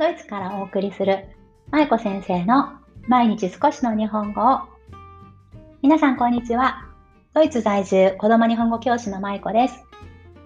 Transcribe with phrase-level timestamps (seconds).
[0.00, 1.26] ドイツからお送りする
[1.70, 2.70] 舞子先生の
[3.06, 4.60] 毎日少しの日本語を。
[5.82, 6.86] 皆さんこんにちは。
[7.34, 9.74] ドイツ在住子供日本語教師の舞子です。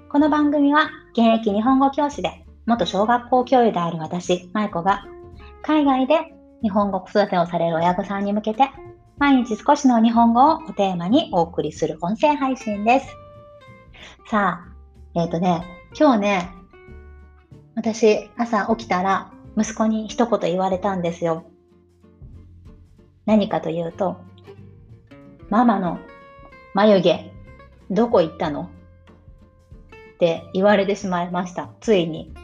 [0.08, 5.04] この番組は現役日本語教師で元小学校教諭である私舞子が
[5.62, 8.68] 海外で日本語子育てをされる親御さんに向けて
[9.18, 13.06] 毎日少しの日本語をテーマにお送りする音声配信です。
[14.28, 15.62] さあえっ、ー、とね
[15.96, 16.48] 今日ね
[17.76, 21.44] 私朝起きたら息子に一言言われたんですよ。
[23.26, 24.16] 何かというと、
[25.48, 25.98] ママの
[26.74, 27.32] 眉毛、
[27.90, 28.70] どこ行ったの？
[30.14, 31.70] って言われてしまいました。
[31.80, 32.34] ついに。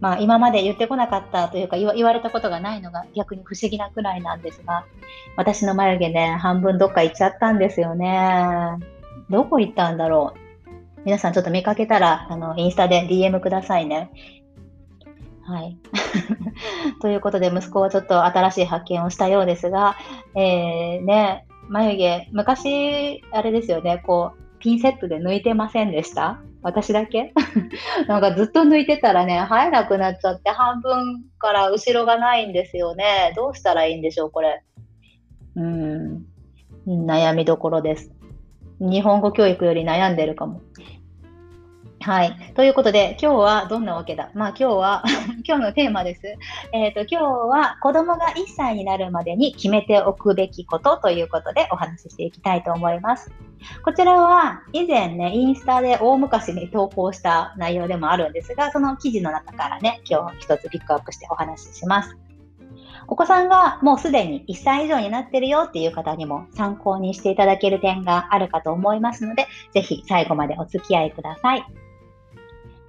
[0.00, 4.84] まあ今まで言ってこなかったというか言われたことがないのが逆に不思議なくらいなんですが、
[5.36, 8.78] 私の眉毛ね、半分どっか行っちゃったんですよね。
[9.30, 10.38] どこ行ったんだろう。
[11.04, 14.10] 皆さんちょっと見かけたら、あの、インスタで DM くださいね。
[15.48, 15.78] はい。
[17.00, 19.96] ということで、息子はちょっと新しい発見をしたようですが、
[20.36, 26.40] えー、ね、眉毛、昔、あれですよね、こう、ピンセットで抜いてませんでした？
[26.60, 27.32] 私だけ？
[28.08, 33.32] なんかずっと抜いてたらね、生えなくなっちゃって、半分から後ろがないんですよね。
[33.34, 34.62] どうしたらいいんでしょう、これ。
[35.56, 36.26] うん、
[36.86, 38.12] 悩みどころです。
[38.80, 40.60] 日本語教育より悩んでるかも。
[42.00, 42.52] はい。
[42.54, 44.30] ということで、今日はどんなわけだ？
[44.34, 45.02] まあ今日は
[45.44, 46.22] 今日のテーマです。
[46.72, 53.32] えっ、ー、と、今日は子供が1歳になるまでに決めておくべきことということでお話ししていきたいと思います。
[53.84, 62.16] こちらは以前ね、インスタで大昔に投稿した内容でもあるんですが、その記事の中からね、今日一つピックアップしてお話しします。
[63.08, 71.87] お子さんがもうすでに1歳以上になってるよっていう方にも参考にしていただける点があるかと思いますので、ぜひ最後までお付き合いください。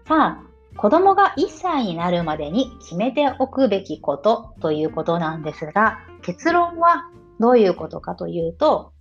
[0.09, 8.92] さあ、子供が1歳になるまでに決めておくべきことということなんですが、結論はどういうことかというと、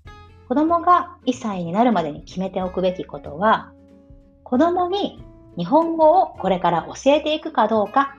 [0.49, 3.73] 子供が1歳になるまでに決めておくべきことは、
[4.45, 5.25] 子供に
[5.57, 8.17] 日本語をこれから教えていくかどうか、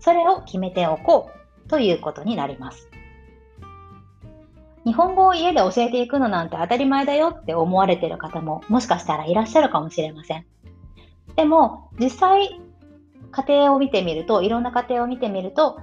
[0.00, 1.30] それを決めておこ
[1.64, 2.90] うということになります。
[4.84, 10.44] 日本語を家で教えていくのなんて当たり前だよって思われている方ももしかしたらいらっしゃるかもしれません。
[11.36, 12.60] でも、実際、
[13.30, 15.78] 家庭を見てみると、いろんな家庭を見てみると、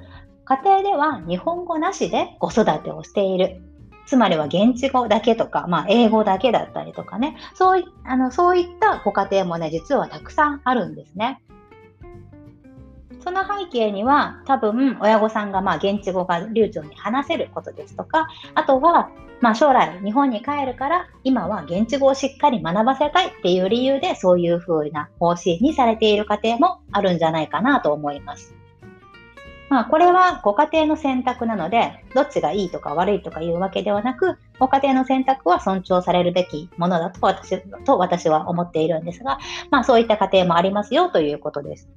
[0.46, 3.62] 家庭では日本語なしで子育てをしている。
[4.06, 11.42] つまりは現地語だけとか、まあ、英語だけだったりとかね、そういあのそういったご家庭もね、実はたくさんあるんですね。
[13.24, 19.10] その背景には多分親御さんがまあ現地語が流暢に話せることですとか、あとは
[19.42, 28.56] まあ将来日本に帰るから今は現地語をしっかり学ばせたいっていう理由でそういう風な方針にされている家庭もあるんじゃないかなと思います。
[29.70, 39.38] まあこれはご家庭の選択なので、どっちがいいとか悪いとかいうわけではなく、ご家庭の選択は尊重されるべきものだと私と私は思っているんですが、
[39.70, 41.88] まあそういった家庭もありますよということです。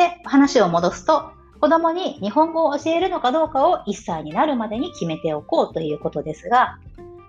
[0.00, 1.30] で、話を戻すと、
[1.60, 6.78] 子供に日本語を教えるのかどうかを1歳になるまでに決めておこうということですが、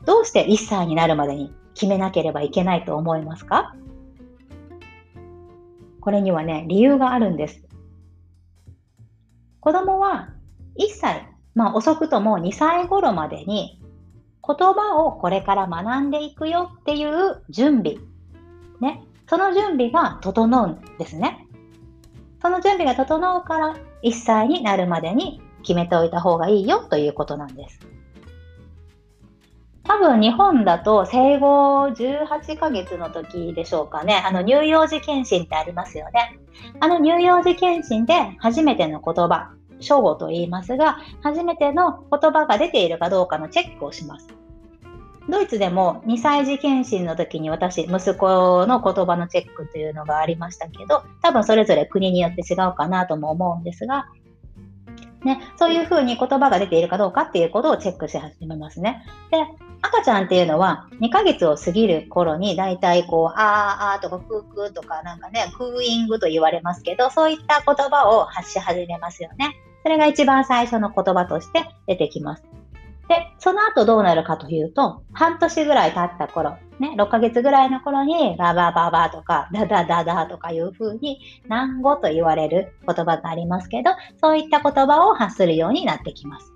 [0.05, 3.75] どうして1歳になるまでに決めなければいけないと思いますか？
[5.99, 7.61] これにはね、理由があるんです。
[9.59, 10.29] 子供は
[10.79, 13.81] 1歳、まあ遅くとも2歳頃までに
[14.47, 17.97] 言葉をこれから学んでいくよっていう準備。
[18.79, 19.03] ね。
[19.27, 21.40] その準備が整うんですね。
[22.41, 27.79] その準備が整うから1歳になるまでに決めておいた方がいいよということなんです。
[29.83, 34.23] 多分日本だと生後18ヶ月の時でしょうかね。
[34.25, 36.39] あの乳幼児検診ってありますよね。
[36.79, 44.27] あの乳幼児検診で初めての言葉、称号と言いますが、初めての言葉が出ているかどうかのチェックをします。
[45.31, 54.09] ドイツでも2歳児検診の時に私、息子の言葉のチェックというのがありましたけど、多分それぞれ国によって違うかなとも思うんですが、
[55.23, 59.05] ね、そういうふうに言葉が出ているかどうかっていうことをチェックし始めますね。
[59.31, 59.37] で、
[59.81, 69.55] 赤ちゃんっていうのは2ヶ月を過ぎる頃に大体こう、あーあーとかクークーとかなんかね、クーイングと言われますけど、そういった言葉を発し始めますよね。
[69.83, 72.43] それが一番最初の言葉として出てきます。
[73.11, 81.19] で、その後どうなるかというと、半年ぐらい経った頃、ね、6ヶ月ぐらいの頃に、ババババとか、ダダダダとかいう風に、
[81.49, 83.91] 難語と言われる言葉がありますけど、
[84.21, 86.53] そういった言葉を発するようになってきます。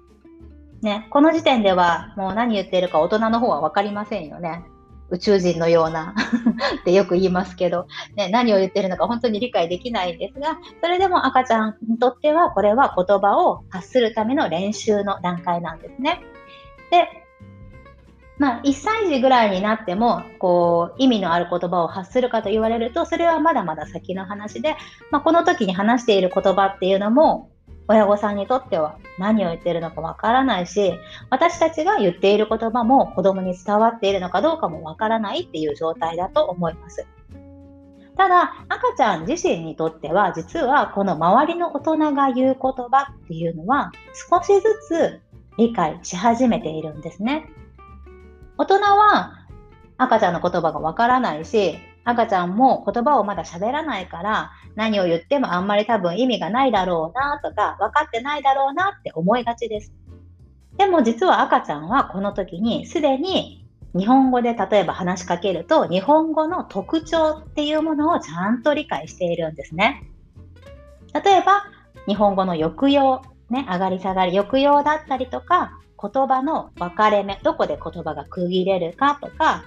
[0.82, 4.64] ね、この時点ではもう何言ってるか大人の方は分かりませんよね。
[5.12, 6.16] 宇宙人のような
[6.82, 16.22] ってよく言いますけど、ね、何を言ってるのか本当に理解できないんですが、それでも赤ちゃんにとってはこれは言葉を発するための練習の段階なんですね。
[16.92, 17.26] で、
[18.38, 24.76] まあ、1歳児ぐらいになっても、こう、意味のある言葉を発するかと言われると、それはまだまだ先の話で、
[25.10, 27.50] まあ、この時に話している言葉っていうのも、
[27.88, 30.94] 親御さんにとっては何を言っているのかわからないし、
[31.30, 37.06] 私たちが言っている言葉も子供に伝わっているのかどうかもわからないっていう状態だと思います。
[38.18, 43.92] ただ、赤ちゃん自身にとっては、実はこの周りの大人が言う言葉っていうのは、
[44.32, 45.22] 少しずつ
[45.58, 47.50] 理解し始めているんですね。
[48.58, 49.34] 大人は
[49.98, 59.92] 赤ちゃんの言葉がわからないし、赤ちゃんも言葉をまだ喋らないから、何を言ってもあんまり多分意味がないだろうなとか、分かってないだろうなって思いがちです。
[60.78, 63.66] でも実は赤ちゃんはこの時にすでに
[63.98, 70.04] 日本語で例えば話しかけると日本語の特徴っていうものをちゃんと理解しているんですね。
[71.14, 71.64] 例えば
[72.08, 79.64] 日本語の抑揚、ね、上がり下がり、抑揚だったりとか言葉の分かれ目、どこで言葉が区切れるかとか、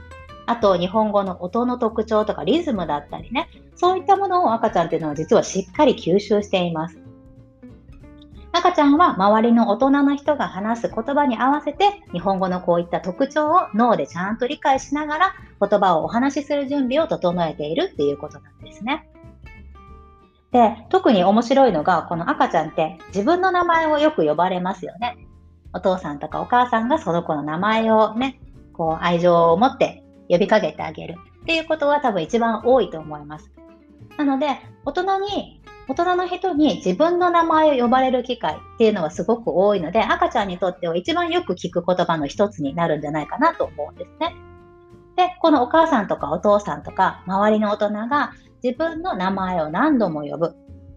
[0.49, 6.99] あと日本語の音の特徴とかリズムだったりね、そういったものを赤ちゃんっていうのは実はしっかり吸収しています。
[8.53, 19.07] 赤ちゃんは周りの大人の人が話す言葉に合わせて日本語のこういった特徴を脳でちゃんと理解しながら言葉をお話しする準備を整えているっていうことなんですね。
[20.51, 25.19] で、特に面白いのがこの赤ちゃんって自分の名前をよく呼ばれますよね。
[25.75, 28.41] お父さんとかお母さんがその子の名前をね、
[28.73, 33.51] こう愛情を持って呼びかけてあげるっていうことは多分一番多いと思います。
[34.17, 34.47] なので、
[34.85, 44.35] 大人に、大人の人に自分の名前を呼ばれる機会っていうのはすごく多いので、赤ちゃんにとっては一番よく聞く言葉の一つになるんじゃないかなと思うんですね。
[45.17, 48.33] で、このお母さんとかお父さんとか周りの大人が
[48.63, 50.55] 自分の名前を何度も呼ぶ。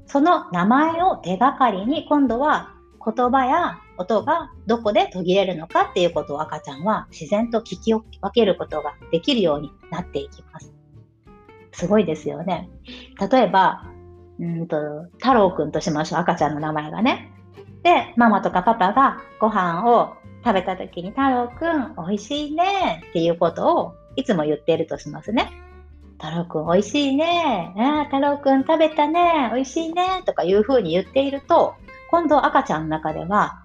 [0.08, 2.74] その名前を手がかりに今度は
[3.04, 8.04] 言葉や音がどこで途切れるのかっていうことを赤ちゃんは自然と聞き分
[8.34, 10.74] けることができるようになっていきます。
[11.72, 12.70] すごいですよね。
[13.32, 13.88] 例えば、
[14.40, 14.78] うんと、
[15.14, 16.20] 太郎くんとしましょう。
[16.20, 17.32] 赤ちゃんの名前がね。
[17.84, 25.50] で、ママとかパパがご飯を食べた時に太郎くん美味しいねっていうことをいつも言っているとしますね。
[26.20, 27.74] 太郎くん美味しいね。
[27.78, 29.50] あ太郎くん食べたね。
[29.54, 30.22] 美味しいね。
[30.26, 31.76] とかいうふうに言っていると、
[32.12, 33.64] 今度赤ちゃんの中では、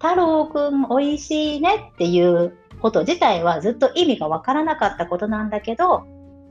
[0.00, 6.04] 太郎くんおいしいねっていうこと自体はずっと意味がわからなかったことなんだけど、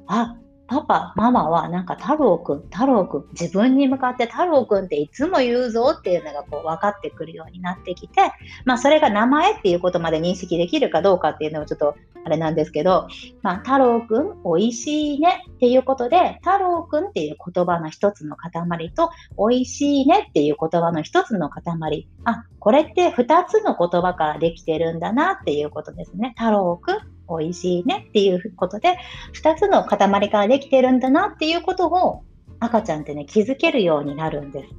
[0.08, 0.38] あ、
[0.68, 8.22] パパ、ママはなんか太郎くん、太郎くん、自分に向かって太郎くんっていつも言うぞっていうのがこう分かってくるようになってきて、
[8.66, 11.96] まあそれが名前っていうことまで認識できるかどうかっていうのをちょっと
[12.30, 13.08] あれなんですけど、
[13.42, 18.52] まあ太郎くん、美味しいねっていうことで、太郎くんっていう言葉の一つの塊
[18.92, 22.08] と、美味しいねっていう言葉の一つの塊。
[22.26, 26.34] あ、これって二つの言葉からできてるんだなっていうことですね。
[26.38, 26.98] 太郎くん、
[27.40, 28.98] 美味しいねっていうことで、
[29.34, 32.24] 2つの塊からできてるんだなっていうことを
[32.60, 34.70] 赤ちゃんってね、気づけるようになるんです。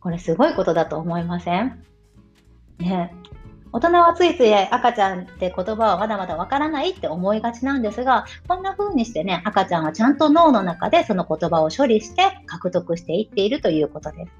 [0.00, 1.84] これすごいことだと思いません？
[2.78, 3.14] ね。
[3.72, 14.32] 大人はついつい赤ちゃんって言葉はまだまだわからないって思いがちなんですが、こんな風にしてね、赤ちゃんはちゃんと脳の中でその言葉を処理して獲得していっているということです。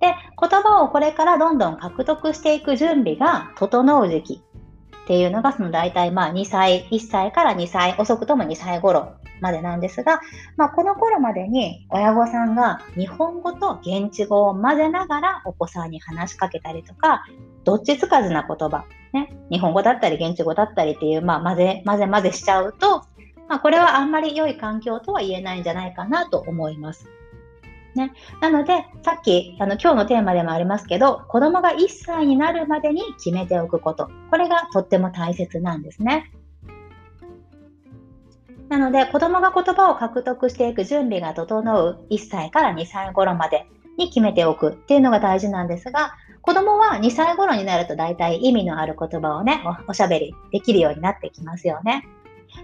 [0.00, 10.20] で、言葉をこれからどんどん獲得していく準備が整う時期っていうのが、その大体まあ2歳、1歳から2歳、遅くとも2歳頃までなんですが、
[10.56, 17.24] まあ、この頃までに親御さんが日本語と現地語を混ぜながらお子さんに話しかけたりとか、
[17.64, 23.04] どっちつかずな言葉、ね、日本語だったり現地語だったりっていう、まあ、混ぜ、混ぜ混ぜしちゃうと、
[23.48, 27.08] まあ、これはあんまり良い環境とは言えないんじゃないかなと思います。
[27.94, 34.08] ね、なので、さっき、あの、今日のテーマでもありますけど、子供が1歳になるまでに決めておくこと。
[34.30, 36.30] これがとっても大切なんですね。
[38.70, 43.66] なので、子供が言葉を獲得していく準備が整う1歳から2歳頃まで
[43.98, 52.08] に決めておくっていうのが大事なんですが、子供は2歳頃になると大体意味のある言葉をねお、しゃべりできるようになってきますよね。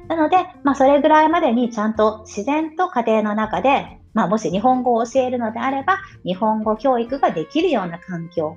[0.06, 8.56] なので、まあ、それぐらいまでにちゃんと自然と家庭の中でまあ、もし日本語を教えるのであれば、日本語教育ができるような環境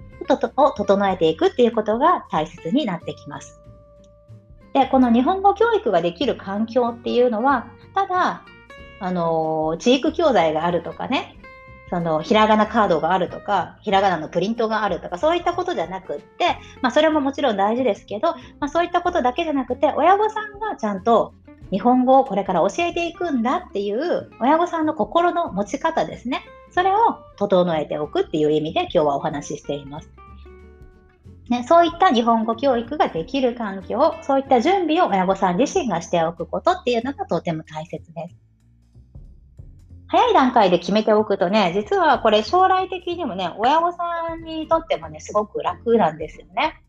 [0.56, 3.60] を整えていくっていうことが大切になってきます。
[4.74, 8.44] で、この日本語教育ができる環境っていうのは、ただ、
[9.00, 11.36] あの、地域教材があるとかね、
[11.90, 21.34] その、ひらがなカードがあるとか、ひらがなのプリントがあるとか、そういったことじゃなくって、まあ、それももちろん大事ですけど、まあ、そういったことだけじゃなくて、親御さんがちゃんと
[21.72, 26.44] 日本語をこれから教えていくんだっていう親御さんの心の持ち方ですね。
[26.72, 26.96] それを
[27.38, 30.10] 整えておくっていう意味で今日はお話ししています。
[31.50, 38.36] ね、そういった日本語教育ができる環境、そういった準備を親御さん自身がしておくことっていうのがとても大切です。
[40.08, 43.98] 早い段階で決めておくとね、実はこれ将来的にもね、親御さ
[44.36, 46.82] んにとってもね、すごく楽なんですよね。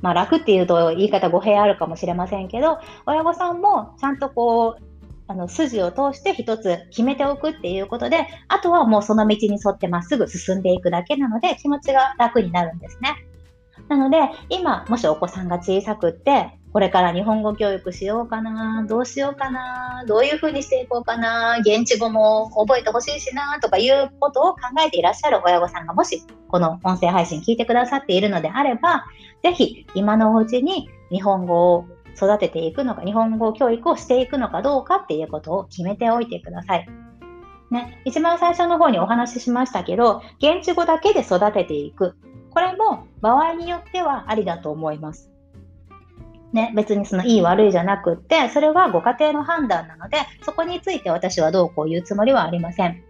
[0.00, 4.82] まあ楽っていうと言い方語弊あるかもしれませんけど、親御さんもちゃんとこう、
[5.26, 13.27] あの筋を通して一つ決めておくっていうことで、あとはもうその道に沿ってまっすぐ進んでいくだけなので気持ちが楽になるんですね。
[13.88, 14.18] なので、
[14.48, 29.06] 今、もしお子さんが小さくって、これから日本語教育しようかな、どうしようかな、どういうふうにしていこうかな、現地語も覚えてほしいしな、とかいうことを考えていらっしゃる親御さんがもし、この音声配信聞いてくださっているのであれば、
[29.42, 36.86] ぜひ今のうちに日本語を育てていくのか、日本語教育をしていくのかどうかっていうことを決めておいてください。
[37.70, 42.16] ね、一番最初の方にお話ししましたけど、現地語だけで育てていく。
[42.50, 45.30] これも場合によってはありだと思います。
[46.52, 53.04] ね、別にそのいい悪いじゃなくって、それはご家庭の判断なので、そこについて私はどうこう言うつもりはありません。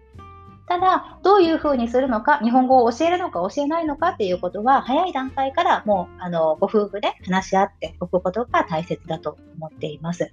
[0.67, 10.31] ただ、どういうふうにするのか、日本語を教えるのか教えないのかっていうことは、早い段階からもう、あの、ご夫婦で話し合っておくことが大切だと思っています。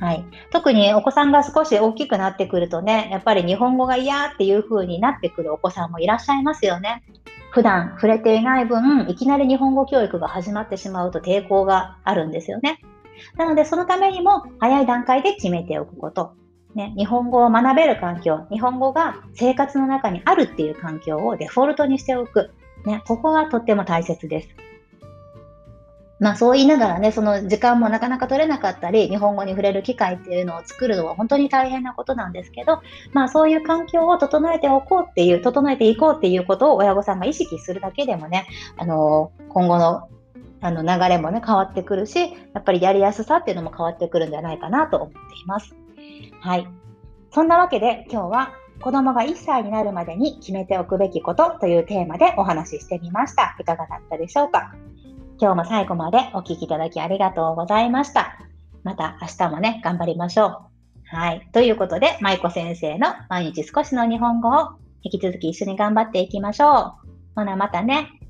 [0.00, 0.24] はい。
[0.50, 7.04] 特にお子さんが少し大きくなってくるとね、やっぱり日本語が嫌っていう風になってくるお子さんもいらっしゃいますよね。
[7.52, 12.80] 普段触れていない分、いきなり日本語教育が始まってしまうと抵抗があるんですよね。
[13.36, 16.32] なので、そのためにも早い段階で決めておくこと。
[16.74, 22.54] ね、日本語を学べる環境、日本語が生活の中にあるっていう環境をデフォルトにしておく。
[22.86, 24.48] ね、ここがとっても大切です。
[26.22, 32.80] まあそう言いながらね、その時間もなかなか取れなかったり、日本語に触れる機会っていうのを作るのは本当に大変なことなんですけど、
[33.12, 40.08] まあそういう環境を整えておこうっていう、整えていこうっていうことを親御さんが意識するだけでもね、あの、今後の
[40.60, 45.74] あの流れもね、変わってくるし、やっぱりやりやすさっていうのも変わってくるんじゃないかなと思っています。
[46.40, 46.68] はい。
[47.32, 53.56] そんなわけで今日は子供が1歳になるまでに決めておくべきことというテーマでお話ししてみました。
[53.58, 54.72] いかがだったでしょうか？
[55.42, 58.38] 今日も最後までお聴きいただきありがとうございました。
[58.84, 60.58] また明日もね、頑張りましょう。
[61.16, 61.48] はい。
[61.52, 64.68] ということで、舞子先生の毎日少しの日本語を
[65.02, 67.08] 引き続き一緒に頑張っていきましょう。
[67.34, 68.21] ほな、またね。